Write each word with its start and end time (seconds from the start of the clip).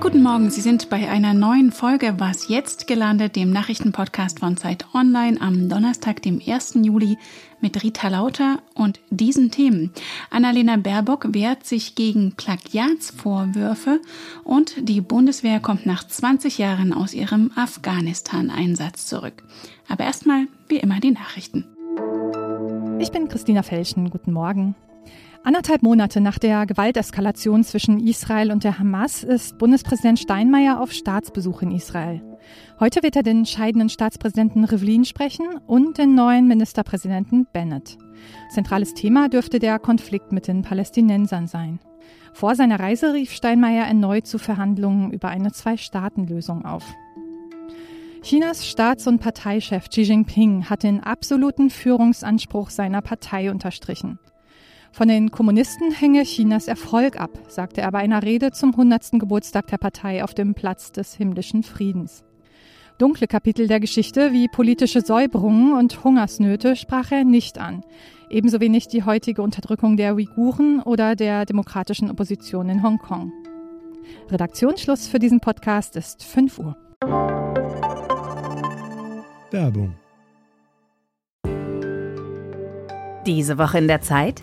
Guten 0.00 0.22
Morgen, 0.22 0.48
Sie 0.48 0.60
sind 0.60 0.90
bei 0.90 1.08
einer 1.08 1.34
neuen 1.34 1.72
Folge 1.72 2.14
Was 2.18 2.48
jetzt 2.48 2.86
gelandet, 2.86 3.34
dem 3.34 3.50
Nachrichtenpodcast 3.50 4.38
von 4.38 4.56
Zeit 4.56 4.86
Online 4.94 5.40
am 5.40 5.68
Donnerstag, 5.68 6.22
dem 6.22 6.40
1. 6.44 6.74
Juli 6.82 7.18
mit 7.60 7.82
Rita 7.82 8.06
Lauter 8.06 8.62
und 8.74 9.00
diesen 9.10 9.50
Themen. 9.50 9.92
Annalena 10.30 10.76
Baerbock 10.76 11.34
wehrt 11.34 11.66
sich 11.66 11.96
gegen 11.96 12.36
Plagiatsvorwürfe 12.36 14.00
und 14.44 14.88
die 14.88 15.00
Bundeswehr 15.00 15.58
kommt 15.58 15.84
nach 15.84 16.06
20 16.06 16.58
Jahren 16.58 16.92
aus 16.92 17.12
ihrem 17.12 17.50
Afghanistan-Einsatz 17.56 19.06
zurück. 19.06 19.42
Aber 19.88 20.04
erstmal 20.04 20.46
wie 20.68 20.76
immer 20.76 21.00
die 21.00 21.10
Nachrichten. 21.10 21.66
Ich 23.00 23.10
bin 23.10 23.28
Christina 23.28 23.64
Felschen. 23.64 24.10
Guten 24.10 24.32
Morgen. 24.32 24.76
Anderthalb 25.44 25.82
Monate 25.82 26.20
nach 26.20 26.38
der 26.38 26.66
Gewalteskalation 26.66 27.64
zwischen 27.64 28.00
Israel 28.00 28.52
und 28.52 28.64
der 28.64 28.78
Hamas 28.78 29.22
ist 29.24 29.56
Bundespräsident 29.56 30.18
Steinmeier 30.18 30.80
auf 30.80 30.92
Staatsbesuch 30.92 31.62
in 31.62 31.70
Israel. 31.70 32.22
Heute 32.80 33.02
wird 33.02 33.16
er 33.16 33.22
den 33.22 33.46
scheidenden 33.46 33.88
Staatspräsidenten 33.88 34.64
Rivlin 34.64 35.04
sprechen 35.04 35.46
und 35.66 35.98
den 35.98 36.14
neuen 36.14 36.48
Ministerpräsidenten 36.48 37.46
Bennett. 37.52 37.96
Zentrales 38.50 38.94
Thema 38.94 39.28
dürfte 39.28 39.58
der 39.58 39.78
Konflikt 39.78 40.32
mit 40.32 40.48
den 40.48 40.62
Palästinensern 40.62 41.46
sein. 41.46 41.78
Vor 42.32 42.54
seiner 42.54 42.78
Reise 42.78 43.14
rief 43.14 43.32
Steinmeier 43.32 43.86
erneut 43.86 44.26
zu 44.26 44.38
Verhandlungen 44.38 45.12
über 45.12 45.28
eine 45.28 45.52
Zwei-Staaten-Lösung 45.52 46.64
auf. 46.64 46.84
Chinas 48.22 48.66
Staats- 48.66 49.06
und 49.06 49.20
Parteichef 49.20 49.88
Xi 49.88 50.02
Jinping 50.02 50.68
hat 50.68 50.82
den 50.82 51.00
absoluten 51.00 51.70
Führungsanspruch 51.70 52.70
seiner 52.70 53.00
Partei 53.00 53.50
unterstrichen. 53.50 54.18
Von 54.92 55.08
den 55.08 55.30
Kommunisten 55.30 55.92
hänge 55.92 56.24
Chinas 56.24 56.66
Erfolg 56.66 57.20
ab, 57.20 57.30
sagte 57.48 57.80
er 57.80 57.92
bei 57.92 57.98
einer 57.98 58.22
Rede 58.22 58.50
zum 58.50 58.70
100. 58.70 59.12
Geburtstag 59.12 59.66
der 59.68 59.78
Partei 59.78 60.24
auf 60.24 60.34
dem 60.34 60.54
Platz 60.54 60.92
des 60.92 61.14
himmlischen 61.14 61.62
Friedens. 61.62 62.24
Dunkle 62.98 63.28
Kapitel 63.28 63.68
der 63.68 63.78
Geschichte 63.78 64.32
wie 64.32 64.48
politische 64.48 65.02
Säuberungen 65.02 65.72
und 65.72 66.02
Hungersnöte 66.02 66.74
sprach 66.74 67.12
er 67.12 67.24
nicht 67.24 67.58
an. 67.58 67.84
Ebenso 68.28 68.60
wenig 68.60 68.88
die 68.88 69.04
heutige 69.04 69.42
Unterdrückung 69.42 69.96
der 69.96 70.16
Uiguren 70.16 70.82
oder 70.82 71.14
der 71.14 71.46
demokratischen 71.46 72.10
Opposition 72.10 72.68
in 72.68 72.82
Hongkong. 72.82 73.32
Redaktionsschluss 74.30 75.06
für 75.06 75.20
diesen 75.20 75.38
Podcast 75.38 75.94
ist 75.94 76.24
5 76.24 76.58
Uhr. 76.58 76.76
Werbung. 79.52 79.94
Diese 83.26 83.58
Woche 83.58 83.78
in 83.78 83.86
der 83.86 84.00
Zeit? 84.00 84.42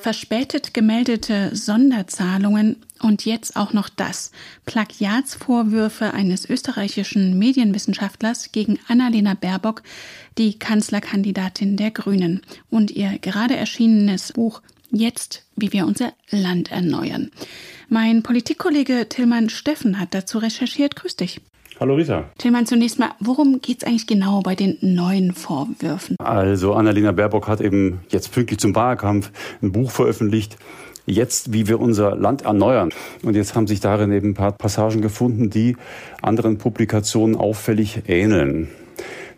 verspätet 0.00 0.74
gemeldete 0.74 1.54
Sonderzahlungen 1.54 2.76
und 3.00 3.24
jetzt 3.24 3.56
auch 3.56 3.72
noch 3.72 3.88
das. 3.88 4.32
Plagiatsvorwürfe 4.66 6.14
eines 6.14 6.48
österreichischen 6.48 7.38
Medienwissenschaftlers 7.38 8.52
gegen 8.52 8.78
Annalena 8.88 9.34
Baerbock, 9.34 9.82
die 10.36 10.58
Kanzlerkandidatin 10.58 11.76
der 11.76 11.90
Grünen, 11.90 12.42
und 12.70 12.90
ihr 12.90 13.18
gerade 13.18 13.56
erschienenes 13.56 14.32
Buch 14.32 14.62
Jetzt, 14.90 15.44
wie 15.54 15.72
wir 15.72 15.86
unser 15.86 16.14
Land 16.30 16.70
erneuern. 16.70 17.30
Mein 17.88 18.22
Politikkollege 18.22 19.06
Tillmann 19.08 19.50
Steffen 19.50 19.98
hat 19.98 20.14
dazu 20.14 20.38
recherchiert. 20.38 20.96
Grüß 20.96 21.16
dich. 21.16 21.40
Hallo 21.80 21.94
Rita. 21.94 22.24
Tillmann, 22.38 22.66
zunächst 22.66 22.98
mal, 22.98 23.10
worum 23.20 23.60
geht 23.60 23.82
es 23.82 23.84
eigentlich 23.84 24.08
genau 24.08 24.40
bei 24.40 24.56
den 24.56 24.78
neuen 24.80 25.32
Vorwürfen? 25.32 26.16
Also 26.18 26.74
Annalena 26.74 27.12
Baerbock 27.12 27.46
hat 27.46 27.60
eben 27.60 28.00
jetzt 28.08 28.32
pünktlich 28.32 28.58
zum 28.58 28.74
Wahlkampf 28.74 29.30
ein 29.62 29.70
Buch 29.70 29.92
veröffentlicht, 29.92 30.56
jetzt, 31.06 31.52
wie 31.52 31.68
wir 31.68 31.78
unser 31.78 32.16
Land 32.16 32.42
erneuern. 32.42 32.90
Und 33.22 33.36
jetzt 33.36 33.54
haben 33.54 33.68
sich 33.68 33.78
darin 33.78 34.10
eben 34.10 34.30
ein 34.30 34.34
paar 34.34 34.50
Passagen 34.50 35.02
gefunden, 35.02 35.50
die 35.50 35.76
anderen 36.20 36.58
Publikationen 36.58 37.36
auffällig 37.36 38.02
ähneln. 38.08 38.66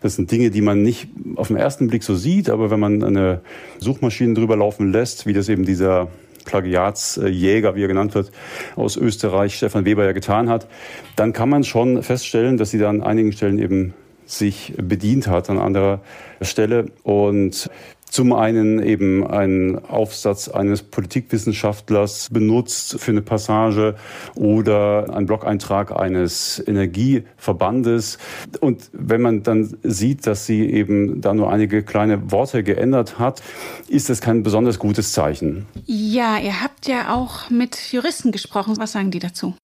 Das 0.01 0.15
sind 0.15 0.31
Dinge, 0.31 0.49
die 0.49 0.61
man 0.61 0.81
nicht 0.81 1.09
auf 1.35 1.49
den 1.49 1.57
ersten 1.57 1.89
Blick 1.89 2.01
so 2.01 2.15
sieht, 2.15 2.49
aber 2.49 2.71
wenn 2.71 2.79
man 2.79 3.03
eine 3.03 3.41
Suchmaschine 3.77 4.33
drüber 4.33 4.57
laufen 4.57 4.91
lässt, 4.91 5.27
wie 5.27 5.33
das 5.33 5.47
eben 5.47 5.63
dieser 5.63 6.07
Plagiatsjäger, 6.51 7.75
wie 7.75 7.83
er 7.83 7.87
genannt 7.87 8.13
wird, 8.13 8.31
aus 8.75 8.97
Österreich, 8.97 9.55
Stefan 9.55 9.85
Weber 9.85 10.05
ja 10.05 10.11
getan 10.11 10.49
hat, 10.49 10.67
dann 11.15 11.31
kann 11.31 11.49
man 11.49 11.63
schon 11.63 12.03
feststellen, 12.03 12.57
dass 12.57 12.71
sie 12.71 12.77
da 12.77 12.89
an 12.89 13.01
einigen 13.01 13.31
Stellen 13.31 13.57
eben 13.57 13.93
sich 14.25 14.73
bedient 14.77 15.27
hat 15.27 15.49
an 15.49 15.57
anderer 15.57 16.01
Stelle. 16.41 16.85
Und 17.03 17.69
zum 18.11 18.33
einen 18.33 18.83
eben 18.83 19.25
einen 19.25 19.79
Aufsatz 19.85 20.49
eines 20.49 20.83
Politikwissenschaftlers 20.83 22.27
benutzt 22.29 22.99
für 22.99 23.11
eine 23.11 23.21
Passage 23.21 23.95
oder 24.35 25.13
einen 25.13 25.25
Blog-Eintrag 25.25 25.97
eines 25.97 26.61
Energieverbandes. 26.67 28.17
Und 28.59 28.89
wenn 28.91 29.21
man 29.21 29.43
dann 29.43 29.77
sieht, 29.81 30.27
dass 30.27 30.45
sie 30.45 30.69
eben 30.69 31.21
da 31.21 31.33
nur 31.33 31.51
einige 31.51 31.83
kleine 31.83 32.31
Worte 32.31 32.63
geändert 32.63 33.17
hat, 33.17 33.41
ist 33.87 34.09
das 34.09 34.19
kein 34.19 34.43
besonders 34.43 34.77
gutes 34.77 35.13
Zeichen. 35.13 35.65
Ja, 35.85 36.37
ihr 36.37 36.61
habt 36.61 36.87
ja 36.87 37.15
auch 37.15 37.49
mit 37.49 37.93
Juristen 37.93 38.33
gesprochen. 38.33 38.75
Was 38.77 38.91
sagen 38.91 39.11
die 39.11 39.19
dazu? 39.19 39.55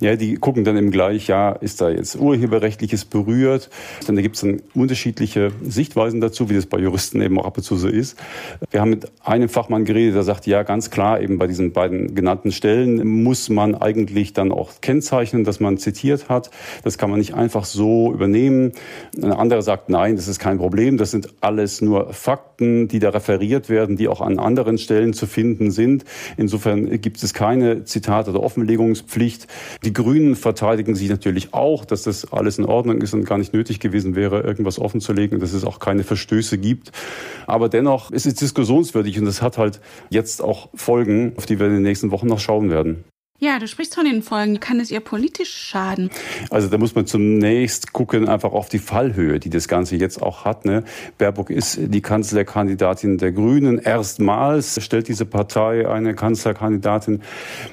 Ja, 0.00 0.16
die 0.16 0.34
gucken 0.36 0.64
dann 0.64 0.76
eben 0.76 0.90
gleich, 0.90 1.26
ja, 1.28 1.52
ist 1.52 1.80
da 1.80 1.90
jetzt 1.90 2.16
Urheberrechtliches 2.16 3.04
berührt? 3.04 3.70
Dann 4.06 4.16
da 4.16 4.22
gibt 4.22 4.36
es 4.36 4.42
dann 4.42 4.62
unterschiedliche 4.74 5.52
Sichtweisen 5.62 6.20
dazu, 6.20 6.50
wie 6.50 6.54
das 6.54 6.66
bei 6.66 6.78
Juristen 6.78 7.20
eben 7.20 7.38
auch 7.38 7.46
ab 7.46 7.56
und 7.56 7.62
zu 7.62 7.76
so 7.76 7.88
ist. 7.88 8.16
Wir 8.70 8.80
haben 8.80 8.90
mit 8.90 9.10
einem 9.24 9.48
Fachmann 9.48 9.84
geredet, 9.84 10.14
der 10.14 10.22
sagt, 10.22 10.46
ja, 10.46 10.62
ganz 10.62 10.90
klar, 10.90 11.20
eben 11.20 11.38
bei 11.38 11.46
diesen 11.46 11.72
beiden 11.72 12.14
genannten 12.14 12.52
Stellen 12.52 13.06
muss 13.22 13.48
man 13.48 13.74
eigentlich 13.74 14.32
dann 14.32 14.52
auch 14.52 14.72
kennzeichnen, 14.80 15.44
dass 15.44 15.60
man 15.60 15.78
zitiert 15.78 16.28
hat. 16.28 16.50
Das 16.84 16.98
kann 16.98 17.10
man 17.10 17.18
nicht 17.18 17.34
einfach 17.34 17.64
so 17.64 18.12
übernehmen. 18.12 18.72
Ein 19.16 19.32
anderer 19.32 19.62
sagt, 19.62 19.88
nein, 19.88 20.16
das 20.16 20.28
ist 20.28 20.38
kein 20.38 20.58
Problem. 20.58 20.96
Das 20.96 21.10
sind 21.10 21.28
alles 21.40 21.80
nur 21.80 22.12
Fakten, 22.12 22.88
die 22.88 22.98
da 22.98 23.10
referiert 23.10 23.68
werden, 23.68 23.96
die 23.96 24.08
auch 24.08 24.20
an 24.20 24.38
anderen 24.38 24.78
Stellen 24.78 25.12
zu 25.12 25.26
finden 25.26 25.70
sind. 25.70 26.04
Insofern 26.36 27.00
gibt 27.00 27.22
es 27.22 27.34
keine 27.34 27.84
Zitat- 27.84 28.28
oder 28.28 28.42
Offenlegungspflicht. 28.42 29.46
Die 29.84 29.92
Grünen 29.92 30.36
verteidigen 30.36 30.94
sich 30.94 31.08
natürlich 31.08 31.52
auch, 31.54 31.84
dass 31.84 32.02
das 32.02 32.32
alles 32.32 32.58
in 32.58 32.64
Ordnung 32.64 33.00
ist 33.00 33.14
und 33.14 33.24
gar 33.24 33.38
nicht 33.38 33.52
nötig 33.52 33.80
gewesen 33.80 34.16
wäre, 34.16 34.40
irgendwas 34.40 34.78
offenzulegen, 34.78 35.38
dass 35.38 35.52
es 35.52 35.64
auch 35.64 35.78
keine 35.78 36.04
Verstöße 36.04 36.58
gibt. 36.58 36.92
Aber 37.46 37.68
dennoch 37.68 38.10
ist 38.10 38.26
es 38.26 38.34
diskussionswürdig 38.34 39.18
und 39.18 39.26
das 39.26 39.42
hat 39.42 39.58
halt 39.58 39.80
jetzt 40.10 40.42
auch 40.42 40.70
Folgen, 40.74 41.34
auf 41.36 41.46
die 41.46 41.58
wir 41.58 41.66
in 41.66 41.74
den 41.74 41.82
nächsten 41.82 42.10
Wochen 42.10 42.26
noch 42.26 42.40
schauen 42.40 42.70
werden. 42.70 43.04
Ja, 43.38 43.58
du 43.58 43.68
sprichst 43.68 43.94
von 43.94 44.06
den 44.06 44.22
Folgen. 44.22 44.60
Kann 44.60 44.80
es 44.80 44.90
ihr 44.90 45.00
politisch 45.00 45.52
schaden? 45.52 46.10
Also 46.48 46.68
da 46.68 46.78
muss 46.78 46.94
man 46.94 47.06
zunächst 47.06 47.92
gucken 47.92 48.28
einfach 48.28 48.52
auf 48.52 48.70
die 48.70 48.78
Fallhöhe, 48.78 49.38
die 49.38 49.50
das 49.50 49.68
Ganze 49.68 49.96
jetzt 49.96 50.22
auch 50.22 50.46
hat. 50.46 50.64
Ne? 50.64 50.84
Baerbock 51.18 51.50
ist 51.50 51.78
die 51.80 52.00
Kanzlerkandidatin 52.00 53.18
der 53.18 53.32
Grünen. 53.32 53.78
Erstmals 53.78 54.82
stellt 54.82 55.08
diese 55.08 55.26
Partei 55.26 55.86
eine 55.86 56.14
Kanzlerkandidatin. 56.14 57.22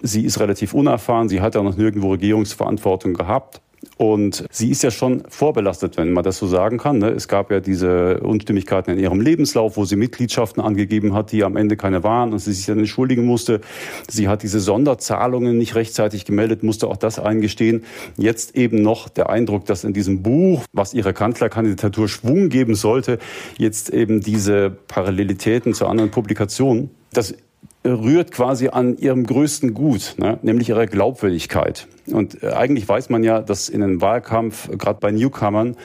Sie 0.01 0.25
ist 0.25 0.41
relativ 0.41 0.73
unerfahren. 0.73 1.29
Sie 1.29 1.39
hat 1.39 1.55
ja 1.55 1.63
noch 1.63 1.77
nirgendwo 1.77 2.11
Regierungsverantwortung 2.11 3.13
gehabt. 3.13 3.61
Und 3.97 4.45
sie 4.51 4.69
ist 4.69 4.83
ja 4.83 4.91
schon 4.91 5.23
vorbelastet, 5.29 5.97
wenn 5.97 6.11
man 6.11 6.23
das 6.23 6.37
so 6.37 6.47
sagen 6.47 6.77
kann. 6.77 6.99
Ne? 6.99 7.09
Es 7.09 7.27
gab 7.27 7.51
ja 7.51 7.59
diese 7.59 8.19
Unstimmigkeiten 8.19 8.91
in 8.91 8.99
ihrem 8.99 9.21
Lebenslauf, 9.21 9.77
wo 9.77 9.85
sie 9.85 9.95
Mitgliedschaften 9.95 10.61
angegeben 10.61 11.13
hat, 11.13 11.31
die 11.31 11.43
am 11.43 11.55
Ende 11.55 11.77
keine 11.77 12.03
waren 12.03 12.33
und 12.33 12.39
sie 12.39 12.53
sich 12.53 12.65
dann 12.65 12.79
entschuldigen 12.79 13.25
musste. 13.25 13.61
Sie 14.09 14.27
hat 14.27 14.43
diese 14.43 14.59
Sonderzahlungen 14.59 15.57
nicht 15.57 15.75
rechtzeitig 15.75 16.25
gemeldet, 16.25 16.63
musste 16.63 16.87
auch 16.87 16.97
das 16.97 17.19
eingestehen. 17.19 17.83
Jetzt 18.17 18.55
eben 18.55 18.81
noch 18.81 19.09
der 19.09 19.29
Eindruck, 19.29 19.65
dass 19.65 19.83
in 19.83 19.93
diesem 19.93 20.23
Buch, 20.23 20.63
was 20.73 20.93
ihrer 20.93 21.13
Kanzlerkandidatur 21.13 22.07
Schwung 22.07 22.49
geben 22.49 22.75
sollte, 22.75 23.19
jetzt 23.57 23.89
eben 23.89 24.21
diese 24.21 24.69
Parallelitäten 24.69 25.73
zu 25.73 25.87
anderen 25.87 26.11
Publikationen, 26.11 26.89
das 27.11 27.35
rührt 27.85 28.31
quasi 28.31 28.69
an 28.69 28.97
ihrem 28.97 29.25
größten 29.25 29.73
Gut, 29.73 30.15
ne? 30.17 30.39
nämlich 30.41 30.69
ihrer 30.69 30.87
Glaubwürdigkeit. 30.87 31.87
Und 32.07 32.41
äh, 32.43 32.51
eigentlich 32.51 32.87
weiß 32.87 33.09
man 33.09 33.23
ja, 33.23 33.41
dass 33.41 33.69
in 33.69 33.83
einem 33.83 34.01
Wahlkampf, 34.01 34.69
gerade 34.77 34.99
bei 34.99 35.11
Newcomern, 35.11 35.75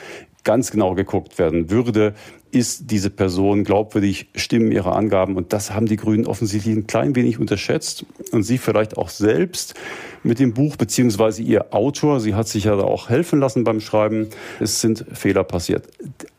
ganz 0.43 0.71
genau 0.71 0.95
geguckt 0.95 1.37
werden 1.37 1.69
würde, 1.69 2.13
ist 2.51 2.91
diese 2.91 3.09
Person 3.09 3.63
glaubwürdig, 3.63 4.27
stimmen 4.35 4.71
ihre 4.71 4.93
Angaben. 4.93 5.35
Und 5.35 5.53
das 5.53 5.71
haben 5.71 5.85
die 5.85 5.95
Grünen 5.95 6.25
offensichtlich 6.25 6.75
ein 6.75 6.87
klein 6.87 7.15
wenig 7.15 7.39
unterschätzt. 7.39 8.05
Und 8.31 8.43
sie 8.43 8.57
vielleicht 8.57 8.97
auch 8.97 9.09
selbst 9.09 9.75
mit 10.23 10.39
dem 10.39 10.53
Buch, 10.53 10.75
beziehungsweise 10.75 11.41
ihr 11.41 11.73
Autor. 11.73 12.19
Sie 12.19 12.35
hat 12.35 12.47
sich 12.47 12.65
ja 12.65 12.73
auch 12.73 13.09
helfen 13.09 13.39
lassen 13.39 13.63
beim 13.63 13.79
Schreiben. 13.79 14.27
Es 14.59 14.81
sind 14.81 15.05
Fehler 15.13 15.43
passiert. 15.43 15.87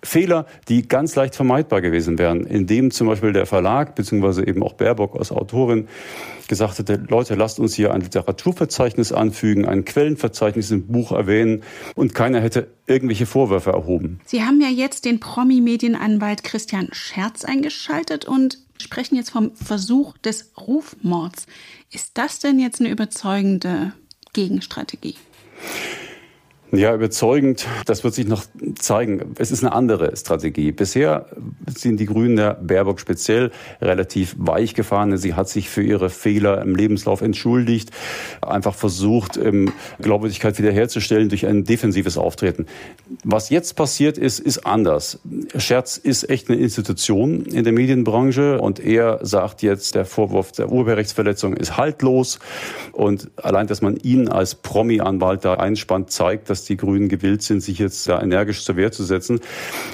Fehler, 0.03 0.47
die 0.69 0.87
ganz 0.87 1.15
leicht 1.15 1.35
vermeidbar 1.35 1.81
gewesen 1.81 2.19
wären, 2.19 2.45
indem 2.47 2.91
zum 2.91 3.07
Beispiel 3.07 3.33
der 3.33 3.47
Verlag, 3.47 3.95
beziehungsweise 3.95 4.47
eben 4.47 4.63
auch 4.63 4.75
Baerbock 4.75 5.17
als 5.17 5.33
Autorin, 5.33 5.89
gesagt 6.49 6.79
hätte, 6.79 7.01
Leute, 7.09 7.37
lasst 7.37 7.61
uns 7.61 7.75
hier 7.75 7.95
ein 7.95 8.01
Literaturverzeichnis 8.01 9.13
anfügen, 9.13 9.67
ein 9.67 9.85
Quellenverzeichnis 9.85 10.71
im 10.73 10.89
Buch 10.89 11.13
erwähnen 11.13 11.63
und 11.95 12.13
keiner 12.13 12.41
hätte 12.41 12.67
irgendwelche 12.87 13.25
Vorwürfe 13.25 13.71
erhoben. 13.71 14.19
Sie 14.27 14.43
haben 14.43 14.61
ja 14.61 14.69
jetzt 14.69 15.05
den 15.05 15.21
Promi-Medienanwalt 16.01 16.43
Christian 16.45 16.89
Scherz 16.93 17.45
eingeschaltet 17.45 18.25
und 18.25 18.59
sprechen 18.79 19.17
jetzt 19.17 19.31
vom 19.31 19.55
Versuch 19.55 20.17
des 20.19 20.51
Rufmords. 20.57 21.47
Ist 21.91 22.13
das 22.15 22.39
denn 22.39 22.59
jetzt 22.59 22.81
eine 22.81 22.91
überzeugende 22.91 23.93
Gegenstrategie? 24.33 25.17
Ja, 26.73 26.95
überzeugend, 26.95 27.67
das 27.87 28.05
wird 28.05 28.15
sich 28.15 28.29
noch 28.29 28.45
zeigen. 28.79 29.35
Es 29.39 29.51
ist 29.51 29.65
eine 29.65 29.73
andere 29.73 30.17
Strategie. 30.17 30.71
Bisher 30.71 31.27
sind 31.67 31.99
die 31.99 32.07
Grünen 32.07 32.37
der 32.37 32.55
Baerbock 32.55 33.01
speziell 33.01 33.51
relativ 33.83 34.37
weich 34.39 34.75
gefahren. 34.75 35.17
Sie 35.17 35.35
hat 35.35 35.49
sich 35.49 35.69
für 35.69 35.83
ihre 35.83 36.11
Fehler 36.11 36.63
im 36.63 36.77
Lebenslauf 36.77 37.23
entschuldigt, 37.23 37.91
einfach 38.41 38.75
versucht, 38.75 39.37
Glaubwürdigkeit 40.01 40.59
wiederherzustellen 40.59 41.29
durch 41.29 41.45
ein 41.45 41.65
defensives 41.65 42.17
Auftreten. 42.17 42.67
Was 43.25 43.51
jetzt 43.51 43.75
passiert 43.75 44.17
ist, 44.17 44.39
ist 44.39 44.65
anders. 44.65 45.19
Scherz 45.57 45.97
ist 45.97 46.31
echt 46.31 46.51
eine 46.51 46.61
Institution 46.61 47.47
in 47.47 47.65
der 47.65 47.73
Medienbranche 47.73 48.61
und 48.61 48.79
er 48.79 49.19
sagt 49.23 49.63
jetzt, 49.63 49.97
der 49.97 50.05
Vorwurf 50.05 50.53
der 50.53 50.71
Urheberrechtsverletzung 50.71 51.55
ist 51.55 51.77
haltlos 51.77 52.39
und 52.93 53.29
allein, 53.43 53.67
dass 53.67 53.83
man 53.83 53.97
ihn 53.97 54.29
als 54.29 54.55
Promi-Anwalt 54.55 55.45
da 55.45 55.55
einspannt, 55.55 56.13
zeigt, 56.13 56.49
dass 56.49 56.60
dass 56.61 56.67
die 56.67 56.77
Grünen 56.77 57.09
gewillt 57.09 57.43
sind, 57.43 57.63
sich 57.63 57.79
jetzt 57.79 58.07
da 58.09 58.21
energisch 58.21 58.65
zur 58.65 58.77
Wehr 58.77 58.93
zu 58.93 59.03
setzen. 59.03 59.41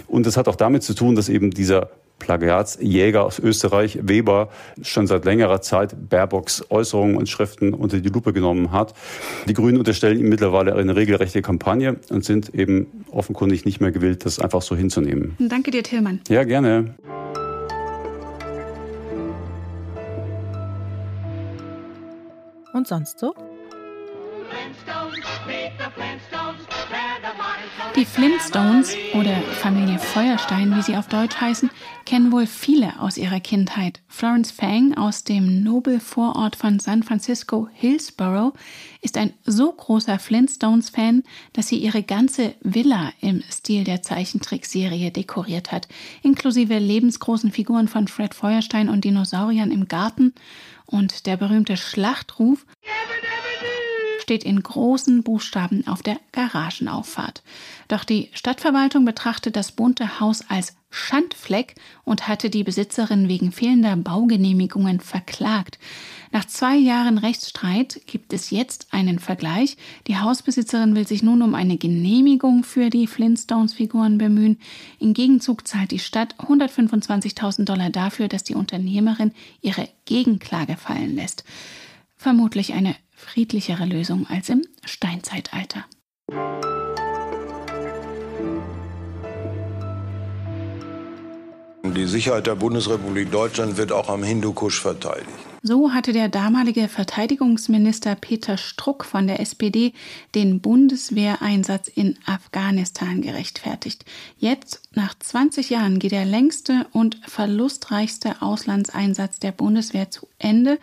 Und 0.09 0.27
das 0.27 0.37
hat 0.37 0.49
auch 0.49 0.57
damit 0.57 0.83
zu 0.83 0.95
tun, 0.95 1.15
dass 1.15 1.29
eben 1.29 1.51
dieser 1.51 1.91
Plagiatsjäger 2.19 3.25
aus 3.25 3.39
Österreich, 3.39 3.99
Weber, 4.03 4.49
schon 4.83 5.07
seit 5.07 5.25
längerer 5.25 5.61
Zeit 5.61 6.09
Baerbocks 6.09 6.65
Äußerungen 6.71 7.17
und 7.17 7.29
Schriften 7.29 7.75
unter 7.75 8.01
die 8.01 8.09
Lupe 8.09 8.33
genommen 8.33 8.73
hat. 8.73 8.95
Die 9.47 9.53
Grünen 9.53 9.79
unterstellen 9.79 10.19
ihm 10.19 10.29
mittlerweile 10.29 10.75
eine 10.75 10.97
regelrechte 10.97 11.43
Kampagne 11.43 12.01
und 12.11 12.25
sind 12.25 12.55
eben 12.55 13.05
offenkundig 13.11 13.65
nicht 13.65 13.81
mehr 13.81 13.93
gewillt, 13.93 14.25
das 14.25 14.41
einfach 14.41 14.63
so 14.63 14.75
hinzunehmen. 14.75 15.37
Danke 15.39 15.71
dir, 15.71 15.83
Tillmann. 15.83 16.21
Ja, 16.29 16.45
gerne. 16.45 16.95
Und 22.73 22.89
sonst 22.89 23.21
so? 23.21 23.35
Die 27.97 28.05
Flintstones 28.05 28.95
oder 29.15 29.41
Familie 29.63 29.99
Feuerstein, 29.99 30.77
wie 30.77 30.83
sie 30.83 30.99
auf 30.99 31.09
Deutsch 31.09 31.41
heißen, 31.41 31.71
kennen 32.05 32.31
wohl 32.31 32.47
viele 32.47 33.01
aus 33.01 33.17
ihrer 33.17 33.41
Kindheit. 33.41 34.03
Florence 34.07 34.51
Fang 34.51 34.93
aus 34.99 35.25
dem 35.25 35.63
Nobelvorort 35.63 36.57
von 36.57 36.79
San 36.79 37.03
Francisco, 37.03 37.69
Hillsborough, 37.73 38.53
ist 39.01 39.17
ein 39.17 39.33
so 39.47 39.73
großer 39.73 40.19
Flintstones-Fan, 40.19 41.23
dass 41.55 41.69
sie 41.69 41.79
ihre 41.79 42.03
ganze 42.03 42.55
Villa 42.61 43.15
im 43.23 43.43
Stil 43.51 43.85
der 43.85 44.03
Zeichentrickserie 44.03 45.11
dekoriert 45.11 45.73
hat, 45.73 45.89
inklusive 46.23 46.79
lebensgroßen 46.79 47.51
Figuren 47.51 47.89
von 47.89 48.09
Fred 48.09 48.35
Feuerstein 48.35 48.91
und 48.91 49.05
Dinosauriern 49.05 49.71
im 49.71 49.89
Garten 49.89 50.35
und 50.85 51.25
der 51.25 51.39
berühmte 51.39 51.79
Schlachtruf 51.79 52.67
steht 54.21 54.45
in 54.45 54.63
großen 54.63 55.23
Buchstaben 55.23 55.87
auf 55.87 56.03
der 56.03 56.19
Garagenauffahrt. 56.33 57.43
Doch 57.89 58.05
die 58.05 58.31
Stadtverwaltung 58.33 59.05
betrachtet 59.05 59.57
das 59.57 59.73
bunte 59.73 60.21
Haus 60.21 60.45
als 60.49 60.77
Schandfleck 60.91 61.75
und 62.05 62.27
hatte 62.27 62.49
die 62.49 62.65
Besitzerin 62.65 63.29
wegen 63.29 63.53
fehlender 63.53 63.97
Baugenehmigungen 63.97 65.01
verklagt. 65.01 65.79
Nach 66.33 66.45
zwei 66.45 66.77
Jahren 66.77 67.19
Rechtsstreit 67.19 68.01
gibt 68.07 68.33
es 68.33 68.51
jetzt 68.51 68.89
einen 68.93 69.19
Vergleich. 69.19 69.77
Die 70.07 70.19
Hausbesitzerin 70.19 70.95
will 70.95 71.07
sich 71.07 71.23
nun 71.23 71.43
um 71.43 71.55
eine 71.55 71.77
Genehmigung 71.77 72.65
für 72.65 72.91
die 72.91 73.07
Flintstones-Figuren 73.07 74.19
bemühen. 74.19 74.59
Im 74.99 75.13
Gegenzug 75.13 75.67
zahlt 75.67 75.91
die 75.91 75.99
Stadt 75.99 76.35
125.000 76.39 77.65
Dollar 77.65 77.91
dafür, 77.91 78.29
dass 78.29 78.45
die 78.45 78.55
Unternehmerin 78.55 79.33
ihre 79.61 79.89
Gegenklage 80.05 80.77
fallen 80.77 81.15
lässt. 81.15 81.45
Vermutlich 82.17 82.73
eine 82.73 82.97
friedlichere 83.15 83.85
Lösung 83.85 84.27
als 84.29 84.49
im 84.49 84.63
Steinzeitalter. 84.85 85.85
Die 91.95 92.07
Sicherheit 92.07 92.47
der 92.47 92.57
Bundesrepublik 92.57 93.31
Deutschland 93.31 93.77
wird 93.77 93.93
auch 93.93 94.09
am 94.09 94.23
Hindukusch 94.23 94.81
verteidigt. 94.81 95.29
So 95.63 95.93
hatte 95.93 96.13
der 96.13 96.29
damalige 96.29 96.89
Verteidigungsminister 96.89 98.15
Peter 98.15 98.57
Struck 98.57 99.05
von 99.05 99.27
der 99.27 99.41
SPD 99.41 99.93
den 100.35 100.61
Bundeswehreinsatz 100.61 101.89
in 101.89 102.19
Afghanistan 102.25 103.23
gerechtfertigt. 103.23 104.05
Jetzt, 104.39 104.83
nach 104.93 105.19
20 105.19 105.71
Jahren, 105.71 105.99
geht 105.99 106.13
der 106.13 106.25
längste 106.25 106.87
und 106.93 107.19
verlustreichste 107.27 108.43
Auslandseinsatz 108.43 109.39
der 109.39 109.53
Bundeswehr 109.53 110.11
zu 110.11 110.29
Ende. 110.39 110.79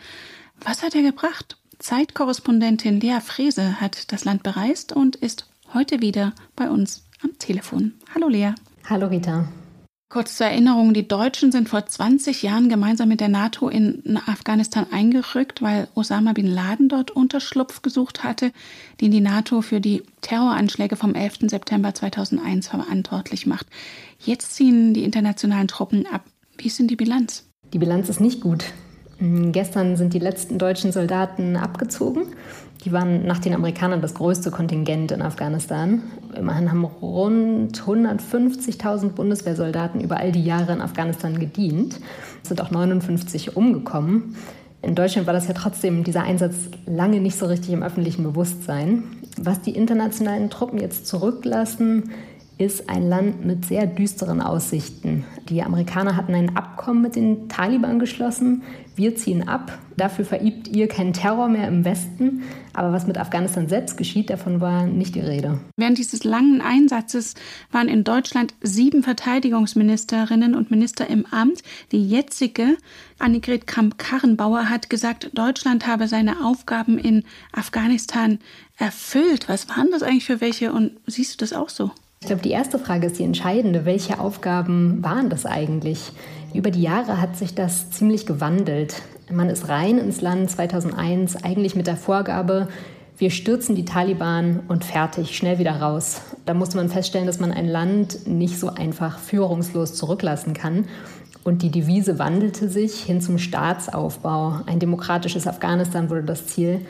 Was 0.65 0.81
hat 0.81 0.95
er 0.95 1.01
gebracht? 1.01 1.57
Zeitkorrespondentin 1.79 3.01
Lea 3.01 3.19
Frese 3.19 3.81
hat 3.81 4.13
das 4.13 4.23
Land 4.23 4.43
bereist 4.43 4.93
und 4.93 5.17
ist 5.17 5.49
heute 5.73 5.99
wieder 5.99 6.33
bei 6.55 6.69
uns 6.69 7.03
am 7.21 7.37
Telefon. 7.37 7.95
Hallo 8.15 8.29
Lea. 8.29 8.53
Hallo 8.89 9.07
Rita. 9.07 9.49
Kurz 10.07 10.37
zur 10.37 10.47
Erinnerung, 10.47 10.93
die 10.93 11.07
Deutschen 11.07 11.51
sind 11.51 11.67
vor 11.67 11.85
20 11.85 12.43
Jahren 12.43 12.69
gemeinsam 12.69 13.09
mit 13.09 13.19
der 13.19 13.29
NATO 13.29 13.67
in 13.67 14.17
Afghanistan 14.25 14.85
eingerückt, 14.91 15.61
weil 15.61 15.89
Osama 15.95 16.31
bin 16.31 16.47
Laden 16.47 16.87
dort 16.87 17.11
Unterschlupf 17.11 17.81
gesucht 17.81 18.23
hatte, 18.23 18.53
den 19.01 19.11
die 19.11 19.21
NATO 19.21 19.61
für 19.61 19.81
die 19.81 20.03
Terroranschläge 20.21 20.95
vom 20.95 21.15
11. 21.15 21.49
September 21.49 21.93
2001 21.93 22.69
verantwortlich 22.69 23.47
macht. 23.47 23.67
Jetzt 24.19 24.55
ziehen 24.55 24.93
die 24.93 25.03
internationalen 25.03 25.67
Truppen 25.67 26.05
ab. 26.05 26.23
Wie 26.57 26.67
ist 26.67 26.79
denn 26.79 26.87
die 26.87 26.95
Bilanz? 26.95 27.49
Die 27.73 27.79
Bilanz 27.79 28.07
ist 28.07 28.21
nicht 28.21 28.39
gut. 28.39 28.65
Mm, 29.23 29.53
gestern 29.53 29.95
sind 29.95 30.13
die 30.13 30.19
letzten 30.19 30.57
deutschen 30.57 30.91
Soldaten 30.91 31.55
abgezogen. 31.55 32.23
Die 32.83 32.91
waren 32.91 33.25
nach 33.25 33.39
den 33.39 33.55
Amerikanern 33.55 34.01
das 34.01 34.15
größte 34.15 34.51
Kontingent 34.51 35.13
in 35.13 35.21
Afghanistan. 35.21 36.01
Immerhin 36.37 36.69
haben 36.69 36.83
rund 36.83 37.81
150.000 37.81 39.11
Bundeswehrsoldaten 39.11 40.01
über 40.01 40.17
all 40.17 40.33
die 40.33 40.43
Jahre 40.43 40.73
in 40.73 40.81
Afghanistan 40.81 41.39
gedient. 41.39 42.01
Es 42.41 42.49
sind 42.49 42.59
auch 42.59 42.71
59 42.71 43.55
umgekommen. 43.55 44.35
In 44.81 44.95
Deutschland 44.95 45.25
war 45.25 45.33
das 45.33 45.47
ja 45.47 45.53
trotzdem 45.53 46.03
dieser 46.03 46.23
Einsatz 46.23 46.55
lange 46.85 47.21
nicht 47.21 47.37
so 47.37 47.45
richtig 47.45 47.71
im 47.71 47.83
öffentlichen 47.83 48.23
Bewusstsein. 48.23 49.03
Was 49.37 49.61
die 49.61 49.71
internationalen 49.71 50.49
Truppen 50.49 50.79
jetzt 50.79 51.07
zurücklassen, 51.07 52.11
ist 52.57 52.89
ein 52.89 53.07
Land 53.07 53.45
mit 53.45 53.65
sehr 53.65 53.87
düsteren 53.87 54.41
Aussichten. 54.41 55.23
Die 55.47 55.63
Amerikaner 55.63 56.17
hatten 56.17 56.35
ein 56.35 56.57
Abkommen 56.83 57.01
mit 57.01 57.15
den 57.15 57.47
Taliban 57.47 57.97
geschlossen. 57.97 58.61
Wir 58.97 59.15
ziehen 59.15 59.47
ab. 59.47 59.79
Dafür 59.95 60.25
verübt 60.25 60.67
ihr 60.67 60.89
keinen 60.89 61.13
Terror 61.13 61.47
mehr 61.47 61.69
im 61.69 61.85
Westen. 61.85 62.43
Aber 62.73 62.91
was 62.91 63.07
mit 63.07 63.17
Afghanistan 63.17 63.69
selbst 63.69 63.95
geschieht, 63.95 64.29
davon 64.29 64.59
war 64.59 64.85
nicht 64.85 65.15
die 65.15 65.21
Rede. 65.21 65.61
Während 65.77 65.97
dieses 65.97 66.25
langen 66.25 66.59
Einsatzes 66.59 67.35
waren 67.71 67.87
in 67.87 68.03
Deutschland 68.03 68.53
sieben 68.61 69.01
Verteidigungsministerinnen 69.01 70.55
und 70.55 70.71
Minister 70.71 71.09
im 71.09 71.25
Amt. 71.27 71.61
Die 71.93 72.05
jetzige 72.05 72.75
Annegret 73.17 73.65
Kramp-Karrenbauer 73.65 74.69
hat 74.69 74.89
gesagt, 74.89 75.29
Deutschland 75.33 75.87
habe 75.87 76.09
seine 76.09 76.43
Aufgaben 76.43 76.97
in 76.97 77.23
Afghanistan 77.53 78.39
erfüllt. 78.77 79.47
Was 79.47 79.69
waren 79.69 79.87
das 79.89 80.03
eigentlich 80.03 80.25
für 80.25 80.41
welche 80.41 80.73
und 80.73 80.91
siehst 81.07 81.35
du 81.35 81.45
das 81.45 81.53
auch 81.53 81.69
so? 81.69 81.91
Ich 82.23 82.27
glaube, 82.27 82.41
die 82.41 82.51
erste 82.51 82.79
Frage 82.79 83.07
ist 83.07 83.19
die 83.19 83.25
entscheidende. 83.25 83.83
Welche 83.83 84.17
Aufgaben 84.17 85.03
waren 85.03 85.29
das 85.29 85.45
eigentlich? 85.45 86.13
Über 86.53 86.71
die 86.71 86.81
Jahre 86.81 87.19
hat 87.19 87.35
sich 87.35 87.55
das 87.55 87.91
ziemlich 87.91 88.25
gewandelt. 88.25 89.01
Man 89.31 89.49
ist 89.49 89.69
rein 89.69 89.97
ins 89.97 90.21
Land 90.21 90.51
2001 90.51 91.43
eigentlich 91.43 91.75
mit 91.75 91.87
der 91.87 91.97
Vorgabe, 91.97 92.67
wir 93.17 93.29
stürzen 93.29 93.75
die 93.75 93.85
Taliban 93.85 94.61
und 94.67 94.83
fertig, 94.83 95.37
schnell 95.37 95.59
wieder 95.59 95.79
raus. 95.79 96.21
Da 96.45 96.55
musste 96.55 96.77
man 96.77 96.89
feststellen, 96.89 97.27
dass 97.27 97.39
man 97.39 97.51
ein 97.51 97.67
Land 97.67 98.27
nicht 98.27 98.59
so 98.59 98.69
einfach 98.69 99.19
führungslos 99.19 99.93
zurücklassen 99.93 100.53
kann. 100.53 100.85
Und 101.43 101.61
die 101.61 101.69
Devise 101.69 102.17
wandelte 102.17 102.69
sich 102.69 103.03
hin 103.03 103.21
zum 103.21 103.37
Staatsaufbau. 103.37 104.61
Ein 104.65 104.79
demokratisches 104.79 105.45
Afghanistan 105.45 106.09
wurde 106.09 106.23
das 106.23 106.47
Ziel. 106.47 106.81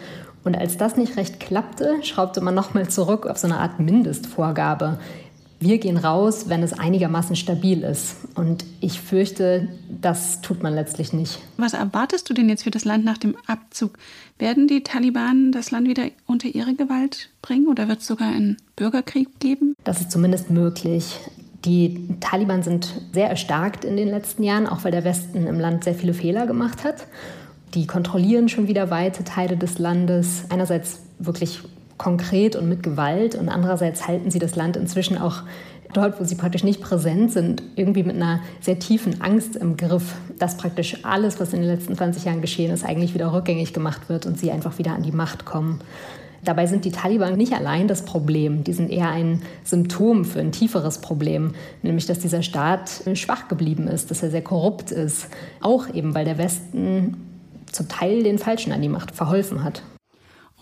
Und 0.46 0.58
als 0.58 0.78
das 0.78 0.96
nicht 0.96 1.18
recht 1.18 1.40
klappte, 1.40 1.98
schraubte 2.04 2.40
man 2.40 2.56
nochmal 2.56 2.88
zurück 2.88 3.28
auf 3.28 3.38
so 3.38 3.48
eine 3.48 3.60
Art 3.60 3.80
Mindestvorgabe. 3.80 5.00
Wir 5.64 5.78
gehen 5.78 5.98
raus, 5.98 6.46
wenn 6.50 6.62
es 6.62 6.74
einigermaßen 6.74 7.36
stabil 7.36 7.84
ist. 7.84 8.18
Und 8.36 8.66
ich 8.82 9.00
fürchte, 9.00 9.70
das 9.90 10.42
tut 10.42 10.62
man 10.62 10.74
letztlich 10.74 11.14
nicht. 11.14 11.40
Was 11.58 11.74
erwartest 11.74 12.30
du 12.30 12.34
denn 12.34 12.50
jetzt 12.50 12.64
für 12.64 12.72
das 12.72 12.86
Land 12.86 13.06
nach 13.06 13.18
dem 13.18 13.36
Abzug? 13.48 13.98
Werden 14.38 14.68
die 14.68 14.84
Taliban 14.84 15.52
das 15.52 15.72
Land 15.72 15.88
wieder 15.88 16.04
unter 16.28 16.48
ihre 16.48 16.76
Gewalt 16.76 17.30
bringen 17.42 17.68
oder 17.68 17.88
wird 17.88 18.02
es 18.02 18.08
sogar 18.08 18.28
einen 18.28 18.58
Bürgerkrieg 18.76 19.40
geben? 19.40 19.76
Das 19.84 20.02
ist 20.02 20.12
zumindest 20.12 20.50
möglich. 20.50 21.20
Die 21.66 22.10
Taliban 22.20 22.62
sind 22.62 23.02
sehr 23.14 23.30
erstarkt 23.30 23.86
in 23.86 23.96
den 23.96 24.10
letzten 24.10 24.44
Jahren, 24.44 24.68
auch 24.68 24.84
weil 24.84 24.92
der 24.92 25.06
Westen 25.06 25.48
im 25.48 25.60
Land 25.60 25.86
sehr 25.86 25.96
viele 25.96 26.14
Fehler 26.14 26.46
gemacht 26.46 26.84
hat. 26.84 27.08
Die 27.74 27.88
kontrollieren 27.88 28.50
schon 28.50 28.68
wieder 28.68 28.92
weite 28.92 29.24
Teile 29.24 29.58
des 29.58 29.80
Landes. 29.80 30.44
Einerseits 30.50 31.00
wirklich 31.20 31.62
konkret 31.98 32.56
und 32.56 32.68
mit 32.70 32.84
Gewalt 32.84 33.36
und 33.36 33.50
andererseits 33.50 34.08
halten 34.08 34.32
sie 34.32 34.40
das 34.40 34.56
Land 34.56 34.78
inzwischen 34.78 35.18
auch 35.18 35.44
dort, 35.94 36.20
wo 36.20 36.24
sie 36.24 36.36
praktisch 36.36 36.64
nicht 36.64 36.82
präsent 36.82 37.32
sind, 37.32 37.64
irgendwie 37.76 38.04
mit 38.04 38.16
einer 38.16 38.42
sehr 38.62 38.80
tiefen 38.80 39.22
Angst 39.22 39.56
im 39.56 39.78
Griff, 39.78 40.16
dass 40.40 40.58
praktisch 40.58 40.98
alles, 41.04 41.40
was 41.40 41.54
in 41.54 41.62
den 41.62 41.70
letzten 41.70 41.96
20 41.96 42.26
Jahren 42.26 42.42
geschehen 42.42 42.72
ist, 42.72 42.84
eigentlich 42.84 43.14
wieder 43.14 43.32
rückgängig 43.32 43.74
gemacht 43.74 44.10
wird 44.10 44.26
und 44.26 44.40
sie 44.40 44.52
einfach 44.52 44.78
wieder 44.78 44.94
an 44.94 45.04
die 45.04 45.12
Macht 45.12 45.46
kommen. 45.46 45.82
Dabei 46.44 46.68
sind 46.68 46.84
die 46.84 46.92
Taliban 46.92 47.38
nicht 47.38 47.54
allein 47.54 47.88
das 47.88 48.04
Problem, 48.04 48.66
die 48.66 48.74
sind 48.74 48.90
eher 48.90 49.10
ein 49.10 49.42
Symptom 49.64 50.26
für 50.26 50.42
ein 50.42 50.52
tieferes 50.52 50.98
Problem, 50.98 51.54
nämlich 51.84 52.06
dass 52.06 52.20
dieser 52.20 52.44
Staat 52.44 53.04
schwach 53.14 53.48
geblieben 53.48 53.88
ist, 53.88 54.12
dass 54.12 54.24
er 54.24 54.30
sehr 54.30 54.42
korrupt 54.42 54.92
ist, 54.92 55.28
auch 55.62 55.94
eben 55.94 56.14
weil 56.14 56.26
der 56.26 56.38
Westen 56.38 57.16
zum 57.72 57.88
Teil 57.88 58.24
den 58.24 58.40
Falschen 58.40 58.74
an 58.74 58.82
die 58.82 58.90
Macht 58.90 59.12
verholfen 59.12 59.64
hat. 59.64 59.84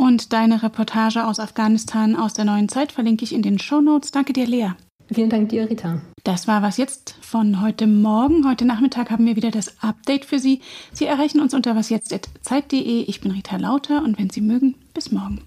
Und 0.01 0.33
deine 0.33 0.63
Reportage 0.63 1.27
aus 1.27 1.39
Afghanistan 1.39 2.15
aus 2.15 2.33
der 2.33 2.43
neuen 2.43 2.67
Zeit 2.69 2.91
verlinke 2.91 3.23
ich 3.23 3.35
in 3.35 3.43
den 3.43 3.59
Show 3.59 3.81
Notes. 3.81 4.09
Danke 4.09 4.33
dir, 4.33 4.47
Lea. 4.47 4.71
Vielen 5.13 5.29
Dank 5.29 5.49
dir, 5.49 5.69
Rita. 5.69 6.01
Das 6.23 6.47
war 6.47 6.63
was 6.63 6.77
jetzt 6.77 7.15
von 7.21 7.61
heute 7.61 7.85
Morgen. 7.85 8.49
Heute 8.49 8.65
Nachmittag 8.65 9.11
haben 9.11 9.27
wir 9.27 9.35
wieder 9.35 9.51
das 9.51 9.83
Update 9.83 10.25
für 10.25 10.39
Sie. 10.39 10.61
Sie 10.91 11.05
erreichen 11.05 11.39
uns 11.39 11.53
unter 11.53 11.75
wasjetzt.zeit.de. 11.75 13.03
Ich 13.03 13.21
bin 13.21 13.29
Rita 13.29 13.57
Lauter 13.57 14.03
und 14.03 14.17
wenn 14.17 14.31
Sie 14.31 14.41
mögen, 14.41 14.73
bis 14.95 15.11
morgen. 15.11 15.43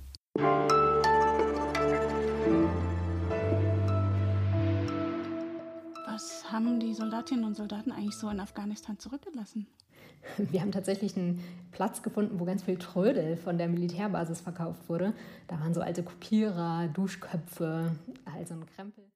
Was 6.06 6.44
haben 6.52 6.78
die 6.78 6.94
Soldatinnen 6.94 7.44
und 7.44 7.56
Soldaten 7.56 7.90
eigentlich 7.90 8.14
so 8.14 8.28
in 8.28 8.38
Afghanistan 8.38 9.00
zurückgelassen? 9.00 9.66
Wir 10.36 10.60
haben 10.60 10.72
tatsächlich 10.72 11.16
einen 11.16 11.42
Platz 11.72 12.02
gefunden, 12.02 12.38
wo 12.40 12.44
ganz 12.44 12.62
viel 12.62 12.76
Trödel 12.76 13.36
von 13.36 13.58
der 13.58 13.68
Militärbasis 13.68 14.40
verkauft 14.40 14.88
wurde. 14.88 15.14
Da 15.48 15.58
waren 15.60 15.74
so 15.74 15.80
alte 15.80 16.02
Kopierer, 16.02 16.88
Duschköpfe, 16.88 17.92
also 18.24 18.54
ein 18.54 18.66
Krempel. 18.66 19.13